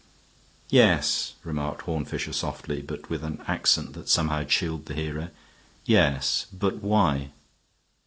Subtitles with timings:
[0.71, 5.29] "Yes," remarked Horne Fisher, softly, but with an accent that somehow chilled the hearer.
[5.85, 6.47] "Yes.
[6.51, 7.29] But why?"